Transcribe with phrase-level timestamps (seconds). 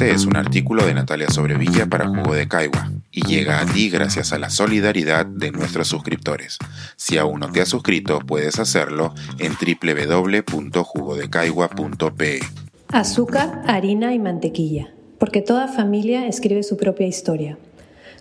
[0.00, 3.90] Este es un artículo de Natalia Sobrevilla para Jugo de Caigua y llega a ti
[3.90, 6.56] gracias a la solidaridad de nuestros suscriptores.
[6.96, 12.40] Si aún no te has suscrito, puedes hacerlo en www.jugodecaigua.pe.
[12.88, 17.58] Azúcar, harina y mantequilla, porque toda familia escribe su propia historia.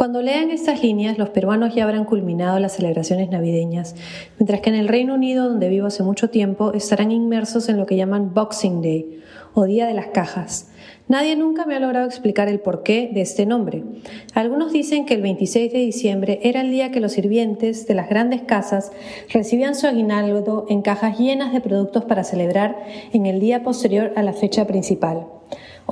[0.00, 3.94] Cuando lean estas líneas, los peruanos ya habrán culminado las celebraciones navideñas,
[4.38, 7.84] mientras que en el Reino Unido, donde vivo hace mucho tiempo, estarán inmersos en lo
[7.84, 9.20] que llaman Boxing Day
[9.52, 10.70] o Día de las Cajas.
[11.06, 13.84] Nadie nunca me ha logrado explicar el porqué de este nombre.
[14.32, 18.08] Algunos dicen que el 26 de diciembre era el día que los sirvientes de las
[18.08, 18.92] grandes casas
[19.30, 24.22] recibían su aguinaldo en cajas llenas de productos para celebrar en el día posterior a
[24.22, 25.26] la fecha principal.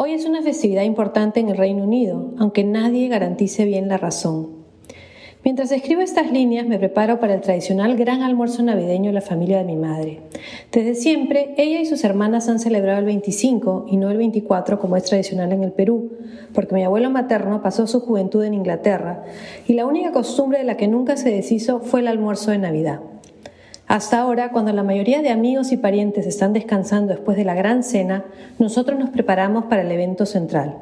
[0.00, 4.50] Hoy es una festividad importante en el Reino Unido, aunque nadie garantice bien la razón.
[5.42, 9.58] Mientras escribo estas líneas me preparo para el tradicional gran almuerzo navideño de la familia
[9.58, 10.20] de mi madre.
[10.70, 14.96] Desde siempre, ella y sus hermanas han celebrado el 25 y no el 24 como
[14.96, 16.12] es tradicional en el Perú,
[16.54, 19.24] porque mi abuelo materno pasó su juventud en Inglaterra
[19.66, 23.00] y la única costumbre de la que nunca se deshizo fue el almuerzo de Navidad.
[23.88, 27.82] Hasta ahora, cuando la mayoría de amigos y parientes están descansando después de la gran
[27.82, 28.26] cena,
[28.58, 30.76] nosotros nos preparamos para el evento central.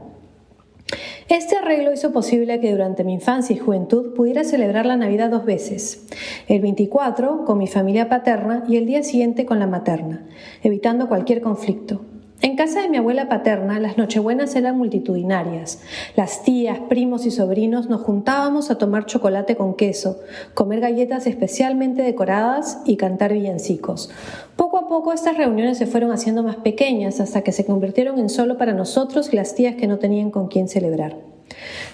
[1.29, 5.45] Este arreglo hizo posible que durante mi infancia y juventud pudiera celebrar la Navidad dos
[5.45, 6.07] veces,
[6.49, 10.27] el 24 con mi familia paterna y el día siguiente con la materna,
[10.65, 12.01] evitando cualquier conflicto.
[12.43, 15.81] En casa de mi abuela paterna las nochebuenas eran multitudinarias.
[16.17, 20.21] Las tías, primos y sobrinos nos juntábamos a tomar chocolate con queso,
[20.53, 24.11] comer galletas especialmente decoradas y cantar villancicos.
[24.55, 28.29] Poco a poco estas reuniones se fueron haciendo más pequeñas hasta que se convirtieron en
[28.29, 31.36] solo para nosotros y las tías que no tenían con quién celebrar.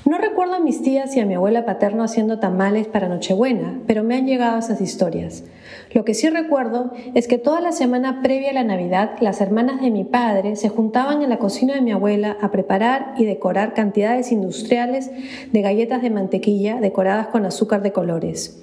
[0.04, 4.02] No recuerdo a mis tías y a mi abuela paterna haciendo tamales para Nochebuena, pero
[4.02, 5.44] me han llegado esas historias.
[5.92, 9.80] Lo que sí recuerdo es que toda la semana previa a la Navidad, las hermanas
[9.80, 13.74] de mi padre se juntaban en la cocina de mi abuela a preparar y decorar
[13.74, 15.10] cantidades industriales
[15.52, 18.60] de galletas de mantequilla decoradas con azúcar de colores.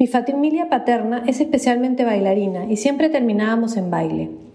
[0.00, 4.49] Mi familia paterna es especialmente bailarina y siempre terminábamos en baile.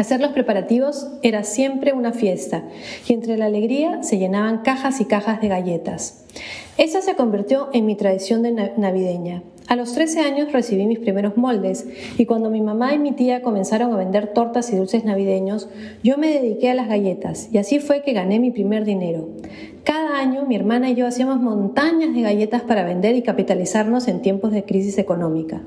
[0.00, 2.64] Hacer los preparativos era siempre una fiesta
[3.06, 6.24] y entre la alegría se llenaban cajas y cajas de galletas.
[6.78, 9.42] Esa se convirtió en mi tradición de navideña.
[9.70, 11.86] A los 13 años recibí mis primeros moldes
[12.18, 15.68] y cuando mi mamá y mi tía comenzaron a vender tortas y dulces navideños,
[16.02, 19.28] yo me dediqué a las galletas y así fue que gané mi primer dinero.
[19.84, 24.22] Cada año mi hermana y yo hacíamos montañas de galletas para vender y capitalizarnos en
[24.22, 25.60] tiempos de crisis económica.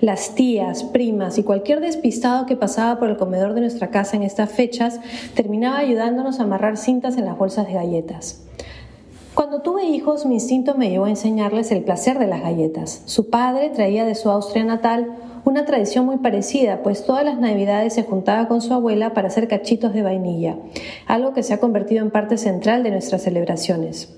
[0.00, 4.22] Las tías, primas y cualquier despistado que pasaba por el comedor de nuestra casa en
[4.22, 5.00] estas fechas
[5.34, 8.40] terminaba ayudándonos a amarrar cintas en las bolsas de galletas.
[9.40, 13.00] Cuando tuve hijos, mi instinto me llevó a enseñarles el placer de las galletas.
[13.06, 17.94] Su padre traía de su Austria natal una tradición muy parecida, pues todas las navidades
[17.94, 20.58] se juntaba con su abuela para hacer cachitos de vainilla,
[21.06, 24.14] algo que se ha convertido en parte central de nuestras celebraciones.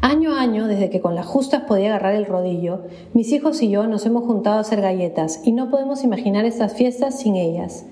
[0.00, 3.70] Año a año, desde que con las justas podía agarrar el rodillo, mis hijos y
[3.70, 7.84] yo nos hemos juntado a hacer galletas y no podemos imaginar estas fiestas sin ellas.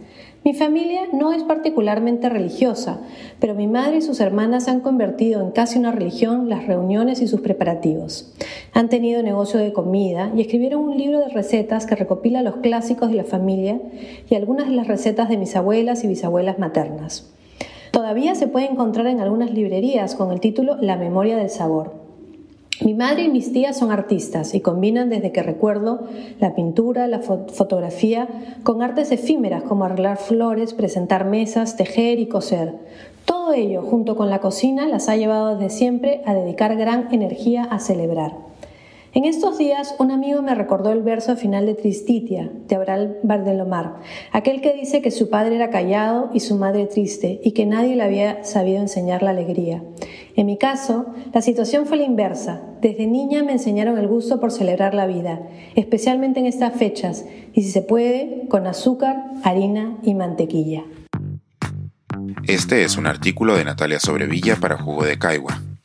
[0.47, 3.01] Mi familia no es particularmente religiosa,
[3.41, 7.27] pero mi madre y sus hermanas han convertido en casi una religión las reuniones y
[7.27, 8.33] sus preparativos.
[8.73, 13.11] Han tenido negocio de comida y escribieron un libro de recetas que recopila los clásicos
[13.11, 13.81] de la familia
[14.31, 17.29] y algunas de las recetas de mis abuelas y bisabuelas maternas.
[17.91, 21.96] Todavía se puede encontrar en algunas librerías con el título La memoria del sabor.
[22.87, 26.07] Mi madre y mis tías son artistas y combinan desde que recuerdo
[26.39, 28.29] la pintura, la fotografía,
[28.63, 32.75] con artes efímeras como arreglar flores, presentar mesas, tejer y coser.
[33.25, 37.65] Todo ello, junto con la cocina, las ha llevado desde siempre a dedicar gran energía
[37.65, 38.35] a celebrar.
[39.17, 43.95] En estos días, un amigo me recordó el verso final de Tristitia, de Abral Bardelomar,
[44.31, 47.97] aquel que dice que su padre era callado y su madre triste, y que nadie
[47.97, 49.83] le había sabido enseñar la alegría.
[50.35, 52.61] En mi caso, la situación fue la inversa.
[52.83, 55.41] Desde niña me enseñaron el gusto por celebrar la vida,
[55.77, 57.25] especialmente en estas fechas,
[57.55, 60.85] y si se puede, con azúcar, harina y mantequilla.
[62.47, 65.63] Este es un artículo de Natalia Sobrevilla para Jugo de Caigua